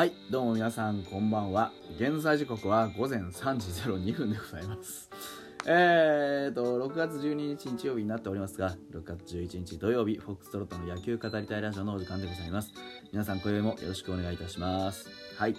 [0.00, 1.72] はいどうも皆さんこんばんは。
[1.98, 5.10] 現在時刻は午前3時02分でございます。
[5.68, 12.72] えーと6月12日日曜日になっておりますが6月11日土曜日フォックストロットの野球語りたいラジオのお時間でございます。
[13.12, 15.06] 皆さん今宵もよろしくお願いいたします。
[15.36, 15.56] はい。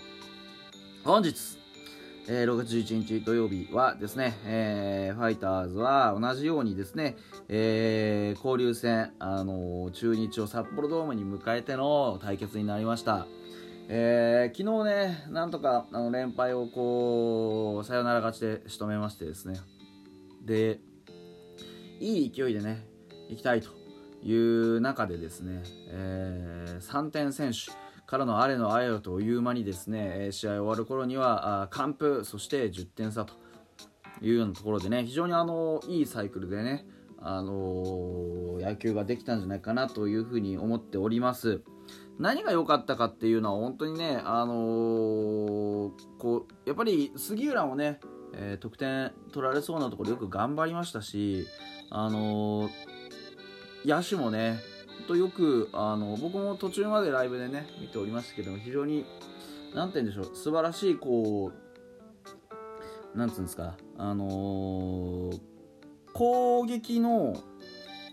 [1.04, 1.60] 本日
[2.28, 7.16] えー、6月11日土曜日はですね、えー、ファイターズは同じようにですね、
[7.48, 13.28] えー、交流戦、あのー、中日を札幌ドームに迎えての対決になりました。
[13.94, 19.60] えー、昨日ね、なんとかあの連敗をこう、サヨナラ勝ちで仕留めましてですね、
[20.46, 20.80] で、
[22.00, 22.86] いい勢いでね、
[23.30, 23.68] 行きたいと
[24.24, 27.74] いう中でですね、えー、3点選手、
[28.06, 33.36] からのあれのあれよという間にですね試合終わる頃には完封そして10点差と
[34.22, 36.86] いうようなところでね非常にあのいいサイクルでね
[37.22, 41.62] あの野球ができたんじゃないかなというふうに思っております。
[42.20, 48.00] 何が良かったかっていうのは本当にねあの、こうやっぱり杉浦もね、
[48.34, 51.48] えー、得点取られそうなところよく頑張りましたし
[51.90, 52.70] あの、
[53.86, 54.60] 野手もね
[55.08, 59.06] とよくあの僕も途中までライブでね見ておりましたけども非常に
[59.74, 61.52] 何て言うんでしょう素晴らしいこ
[63.14, 65.40] うなんつうんですかあのー、
[66.14, 67.36] 攻撃の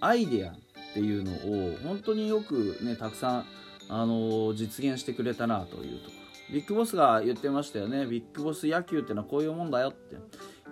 [0.01, 0.55] アイデアっ
[0.95, 3.45] ていうのを本当によくねたくさん、
[3.89, 6.55] あの、実現してくれたなというところ。
[6.55, 8.07] ビッグボスが言ってましたよね。
[8.07, 10.17] ビッグボス野球ってのはこういうもんだよって。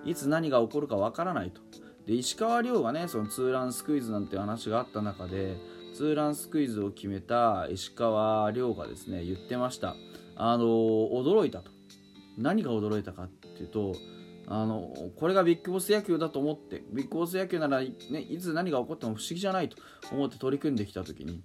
[0.04, 1.60] いつ何が起こるかわからないと。
[2.06, 5.56] で石川遼がねそのツーランスクイズなんて話があった中で
[5.92, 9.96] ツーランスクイズを決めた石川遼がですね言ってました。
[10.36, 11.70] あの驚いたと。
[12.38, 13.94] 何が驚いたかっていうと
[14.48, 17.90] あのこれがビッグボス野球だと思ってビッグボス野球なら、ね、
[18.20, 19.76] いつ何が起こっても不思議じゃないと
[20.12, 21.42] 思って取り組んできた時に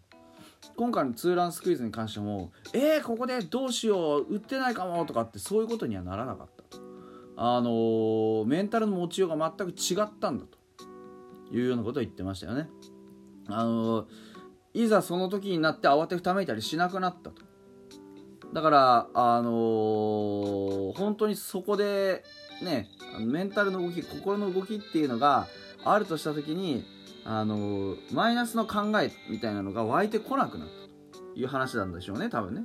[0.78, 6.62] 今回のツーランスクイズに関してもえー、ここでどうしよう打ってないかもとかってそういうことにはならなかった。
[7.44, 10.60] あのメンタルの持ちようが全く違ったんだと
[11.52, 12.70] いうようなことを言ってましたよね。
[13.48, 14.06] あの
[14.76, 17.42] いざその時になって慌てふためいたりしなくなったと。
[18.54, 22.24] だからあのー、本当にそこで
[22.62, 22.90] ね
[23.20, 25.48] メンタルの動き心の動きっていうのが
[25.84, 26.86] あるとした時に
[27.24, 32.64] あの、マイナスの考えみたいなのが湧いてこなくなったという話なんでしょうね多分ね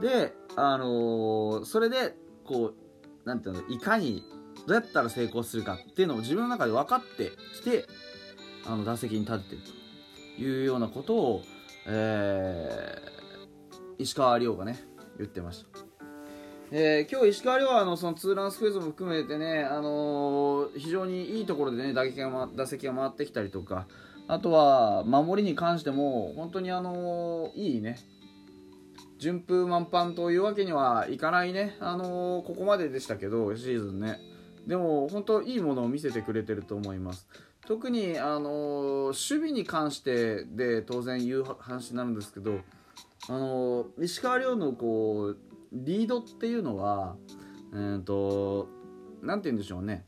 [0.00, 2.14] であの、それで
[2.44, 2.72] こ
[3.24, 4.22] うなんていうのいかに
[4.66, 7.86] どうやったら成功するかっていうのを自分の中で分かってきて
[8.66, 9.62] あの打席に立ててる
[10.36, 11.42] というようなことを、
[11.86, 14.78] えー、石川遼がね
[15.18, 15.71] 言ってました。
[16.74, 23.86] えー、今日石川遼はあのそのツーランスクイズも含めてね、あのー、非常にいいところでね打撃が打席が回ってきたりとか
[24.26, 27.98] あとは守りに関しても本当にあのー、いいね
[29.18, 34.18] 順風満帆というわけにはいかないね、あのここまででしたけどシーズンね。
[34.66, 37.28] でも本当いいものを見せてくれてると思います。
[37.66, 42.58] 特に、あの守備に関してで当然言う話になるんですけど、
[43.28, 47.16] あの石川遼のこうリードっていうのは、
[47.72, 48.68] えーと、
[49.22, 50.04] なんて言うんでしょうね。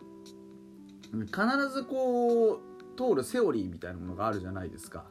[1.12, 1.42] 必
[1.72, 2.60] ずこう
[2.96, 5.04] 通るセオリーみたいなものがあるじゃないですか。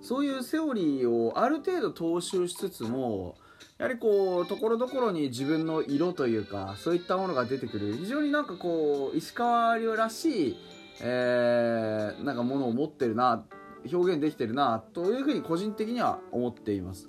[0.00, 3.36] そういうセオリーをある程度踏襲しつつも
[3.78, 7.94] やはりこうところどころに自分の色というかそういったものが出てくる。
[7.94, 10.56] 非常になんかこう石川遼らしい
[11.00, 13.44] えー、なんかものを持ってるな
[13.92, 17.06] 表現できてるなというふうに個人的には思っています。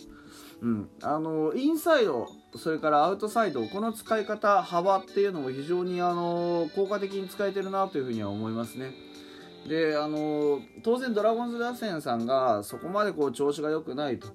[0.62, 2.28] うん、あのインサイド
[2.58, 8.94] それからアウトサイドこの使い方幅っていうのも非常にあの効果的に使えてるなというふうには思いますね。
[9.68, 14.28] であの当然ドラゴンズ打線さんがそこまでこう調子が良くないと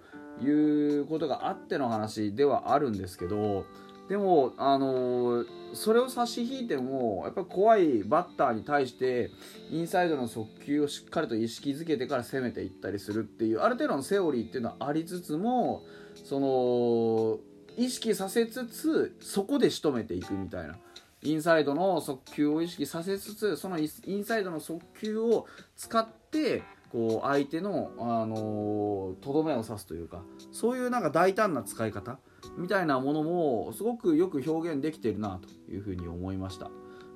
[0.44, 3.64] いうことがあっての話ではあるんですけど
[4.08, 9.30] でも、あの、それを差し引いてもやっぱ怖いバッターに対して
[9.70, 15.82] インサイドの速球をしっかりと意識づけてから攻めていったりするっていうある程度のセオリーっていうのはありつつも
[16.14, 17.38] その
[17.76, 20.76] 意識させつつそこで仕留めていくみたいな。
[21.24, 23.84] インサイドの速球を意識させつつそのイ
[24.14, 26.62] ンサイドの速球を使って
[26.92, 30.22] こう相手のとど、めを刺すというか
[30.52, 32.18] そういうなんか大胆な使い方
[32.56, 36.70] みたいなものもすごくよく表現できてるなというふうに思いました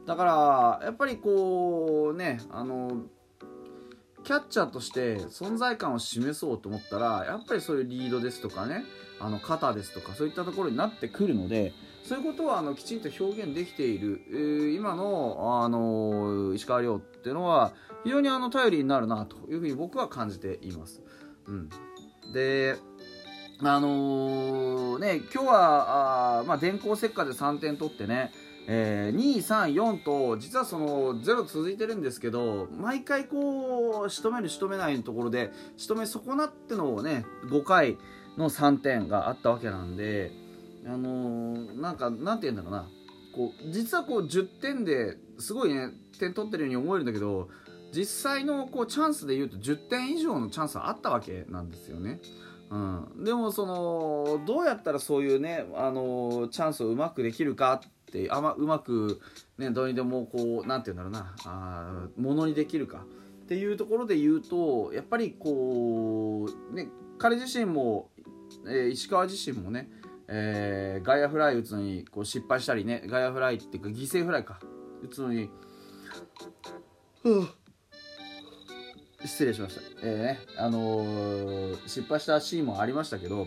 [0.06, 3.02] だからやっぱりこうねあの
[4.28, 8.84] キャッチャーとして存在感を示そうと思ったらやっぱりそういうリードですとかね
[9.20, 11.72] あの肩ですとかそういったところになってくるので
[12.04, 17.72] そういうことはあのきちんと表現できている、えー、今のあの石川遼っていうのは
[18.04, 21.00] 非常にあの頼りになるなというふうに僕は感じています。
[21.46, 21.70] うん、
[22.34, 22.76] で
[23.60, 28.30] あのー、ね、今日は、あまあ、電光石火で3点取ってね、
[28.70, 37.97] えー、2、3、4と、実はその0続いてるんですけど、毎回こう、仕留める仕留めないのところで、仕留め損なってのをね、5回
[38.37, 40.32] の3点があったわけなんで、
[40.87, 42.88] あのー、なんか、なんて言うんだろうな、
[43.35, 45.88] こう、実はこう10点ですごいね、
[46.21, 47.49] 点取ってるように思えるんだけど、
[47.91, 52.21] 実際のこうチャンスで言うと10点以上のチャンスはあったわけなんですよね。
[52.71, 59.20] うん、でもそのどうやったらそういうねあのチャンスをうまくできるかってあまうまく、
[59.58, 61.34] ね、どうにでもこうなんて言うんだろうな。
[61.44, 63.05] あものにできるか。
[63.44, 66.88] っていうところで言うとやっぱりこう、ね、
[67.19, 68.10] 彼自身も、
[68.66, 69.88] えー、石川自身もね、
[70.26, 74.61] えー、ガイアフライ打つのにこう失敗したりねガイアフライっていうか犠牲フライか。
[75.02, 75.49] 打つのに、
[79.25, 83.46] 失礼しました、えーねあのー、失敗したシーンもありましたけど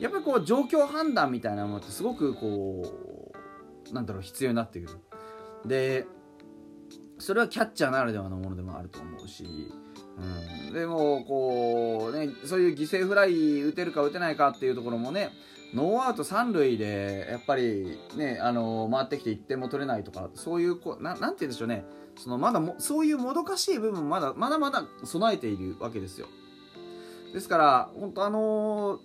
[0.00, 3.19] やっぱりこう状況判断みたいなものってすごくこう
[3.92, 4.98] なんだろう必要になってくる。
[5.66, 6.06] で
[7.18, 9.44] それはキャッチャーならではのものでもあると思うし、
[10.64, 15.30] うん、でもこうねそういう犠牲フライ打てるか打てないかっていうところもね
[15.74, 21.84] ノーアウト三塁でやっぱりねあの回ってきて1点も取れないとかそういうこななんて言うんでしょうね。
[22.16, 26.26] そのまだもそういうもどかしい部分まだまだまだ備えているわけですよ。
[27.32, 29.00] ですから本当あの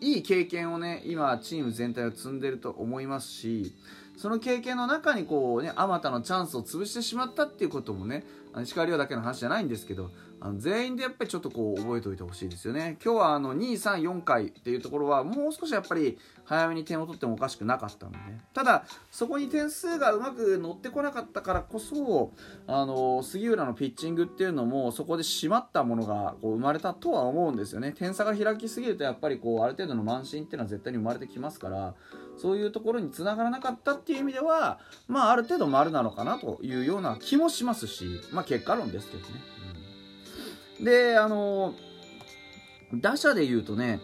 [0.00, 3.74] いい経験をね今チーム全体を積んでると思いますし
[4.18, 8.24] その経験の中にこうねあまたのチャンスを潰してしまったっていうこともね
[8.62, 10.10] 石川遼だけの話じゃないんですけど
[10.40, 12.96] あの全員でやっぱりちょっとこう覚えておいてほしいですよね。
[13.04, 22.32] 今日はあの234回っていうところはもう少しやっぱり早めに点を取ってもおかしくなかったので、ね、ただそこに点数がうまく乗ってこなかったからこそ
[22.66, 27.92] あの杉浦のピッチングっていうのもそこで締まったものがこう生まれたとは思うんですよね。
[27.92, 31.94] 点差が開きすぎるとやっぱりこうある程度の慢心っていうのは絶対に生まれてきますから。
[32.38, 39.28] そういうところにつながらなかったっていう意味では、まあ、ある程度丸なのかなというような気もしますし、まあ、結果論ですけどね。
[40.78, 41.74] うん、で、あの、
[42.94, 44.00] 打者で言うとね、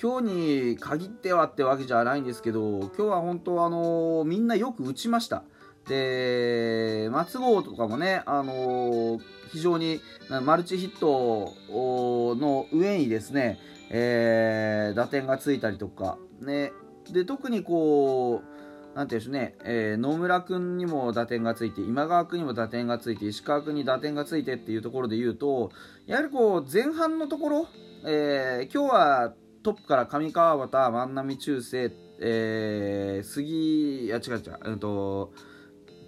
[0.00, 5.42] 今日に限ってはってわけじゃないんですけど、今日は本当、あのみんなよく打ちました。
[5.88, 9.18] で、松郷とかもね、あの
[9.50, 10.00] 非常に
[10.44, 13.58] マルチヒットの上にですね、
[13.90, 16.72] えー、打点がついたりとか、ね、
[17.10, 25.70] で特にこうなんでしょうね、えー、野村君にも打点がついて今川君にも打点がついて石川君に打点がついてっていうところで言うと
[26.06, 27.68] やはりこう前半のところ、
[28.04, 35.32] えー、今日はトップから上川端万波中世、えー、杉いや違う違う、うんと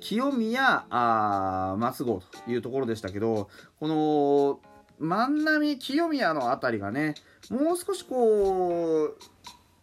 [0.00, 3.48] 清宮あ松郷というところでしたけど
[3.80, 4.60] この
[4.98, 7.14] 万波清宮の辺りがね
[7.50, 9.16] もう少しこう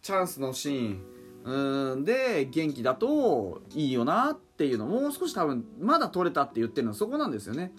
[0.02, 1.02] チャンスのシーン。
[1.44, 2.04] うん。
[2.04, 7.72] で元気だといいよなっていうのもう少し多分まだ取れたって言ってるのはそこなんですよね。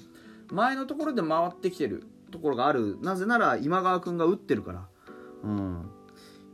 [0.49, 2.97] 前のところで回ってきてるところがある。
[3.01, 4.87] なぜなら今川君が打ってるから。
[5.43, 5.89] うん。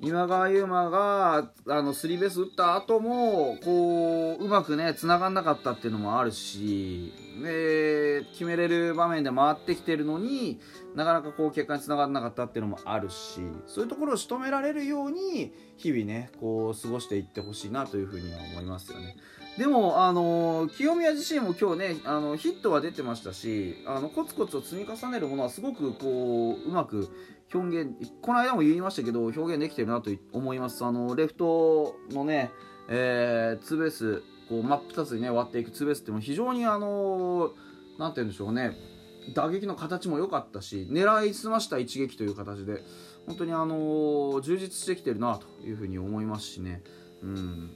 [0.02, 7.14] 今川優馬があのスリーベース打った後もこううまくね繋がんなかったっていうのもあるし
[7.44, 10.62] で決めれる場面で回ってきてるのに
[10.96, 19.18] なかなかこう結果に繋がんなかったっていうのもあるしそういうところを仕留められるように日々ねこう過ごしていってほしいなというふうには思いますよね。
[19.60, 27.10] でも、あの清宮自身も今日ねあのヒットは出てましたしあのコツコツと積み重ねるものはすごくこううまく
[27.54, 30.86] 表現この間も言いましたけど表現できてるなと思います。
[30.86, 32.52] あのレフトのね、
[32.88, 37.52] えー、ツーベースこう真っ二つにね割っていくツーベースっても非常にあの
[37.98, 38.78] なんて言うんでしょうね。
[39.36, 42.82] 打撃の形も良かったし狙いすました一撃という形で
[43.28, 46.82] 本当にあの充実してきてるなというふうに思いますしね。
[47.22, 47.72] うん。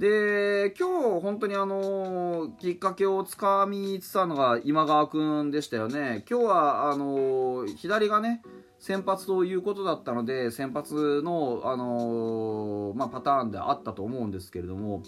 [0.00, 6.24] で今日本当にあのきっかけをつかみつつあるのが今川君でしたよね。
[6.28, 8.40] 今日はあの左がね
[8.78, 15.02] 先発ということだったので先発の、あの、まあ、パターンであったと思うんですけれども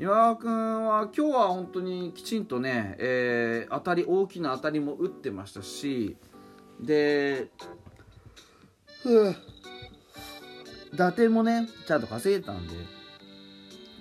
[0.00, 6.16] 今川君は今日は本当にきちんとね、えー、当たり大きな当たりも打ってましたし
[6.80, 7.46] で
[10.96, 12.74] 打点もねちゃんと稼いでたんで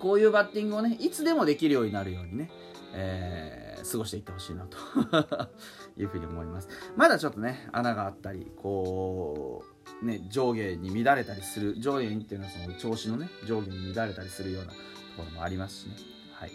[0.01, 2.49] こういうバッティングをねいつでもできるようになるようにね、
[2.93, 4.77] えー、過ごしていってほしいなと
[5.97, 6.67] いうふうに思います。
[6.95, 9.63] まだちょっとね穴があったりこ
[10.01, 14.77] うね上下に乱れたりする上下にっていうのはその調子のね上下に乱れたりするようなと
[15.17, 15.95] ころもありますしね。
[16.33, 16.51] はい。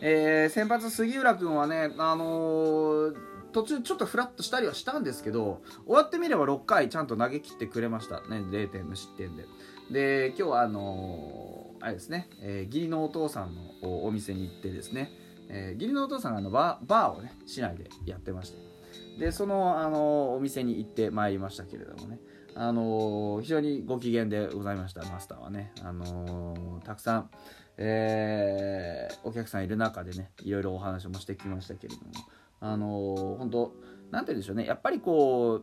[0.00, 9.44] えー、先発杉浦君はねあのー途中ちょっとフラッとしたりはしたんですけど終わってみれば6回ちゃんと投げ切ってくれましたね0点無失点で。
[9.92, 15.12] で今日はあのー、あれですね、えー、義理のお父さんのお店に行ってですね、
[15.48, 18.72] えー、義理のお父さんがあのバーバーをね市内でやってまして。
[19.18, 22.18] でその、あのお店に行ってまいりましたけれどもね
[22.54, 27.30] あの非常にご機嫌でございましたマスターはね、あのたくさん、
[27.78, 32.12] えー、お客さんいる中でねいろいろお話もしてきましたけれども
[32.60, 33.72] あの本当
[34.10, 35.62] なんて言うんでしょうねやっぱりこ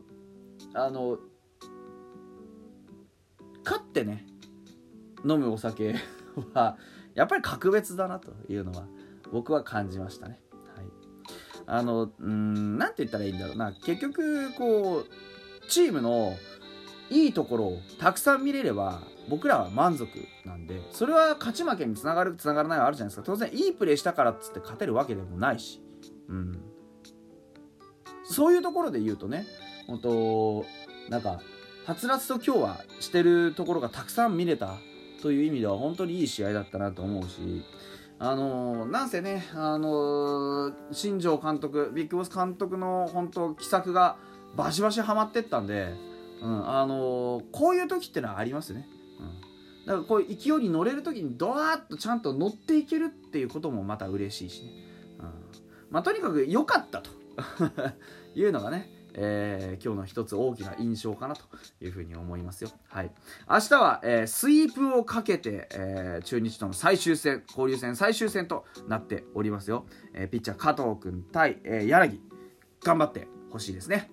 [0.74, 1.18] あの
[3.70, 4.26] 勝ってね
[5.24, 5.94] 飲むお酒
[6.54, 6.76] は
[7.14, 8.86] やっぱり格別だなというのは
[9.32, 10.40] 僕は感じましたね。
[10.74, 10.86] はい、
[11.66, 13.72] あのうんなんて言ったらいいんだろうな。
[13.84, 16.36] 結局こうチームの
[17.10, 20.08] いいところをたくさん見れれば僕らは満足
[20.44, 23.22] なんでそれは勝ち負けにつながるつながらないはあるじゃないですか。
[23.24, 25.80] 当然いいプレーしたからっつって勝てるわけでもないし、
[26.28, 26.60] うん、
[28.24, 29.46] そういうところで言うとね
[29.86, 30.64] 本当
[31.08, 31.40] なんか
[31.86, 34.78] はつらつと今日はしてるところがたくさん見れた
[35.22, 37.64] という意味では本当にいい試合だったなと思うし
[38.18, 44.16] あのー、なんせね、あのー、新庄監督ビッグボス監督の本当奇策が
[44.56, 45.94] バシバシはまってったんで
[46.42, 48.88] うん、あのー、こういう時ってのはありますね。
[49.18, 54.70] うん、だからこういう勢いに乗れる時にドワーッとちゃんと乗っていけるっていうこともまた嬉しいしね。
[55.18, 55.26] うん
[55.90, 57.10] まあ、とにかく良かったと
[58.34, 61.42] いうのがね、えー、今日の一つ大きな印象かなと
[61.80, 62.70] いうふうに思いますよ。
[62.88, 63.10] はい。
[63.48, 69.86] 明日は、えー、スイープをかけて、えー、中日との最終戦、交流戦最終戦となっておりますよ。
[70.14, 72.20] え、ピッチャー加藤君対、え、柳、
[72.82, 74.10] 頑張ってほしいですね。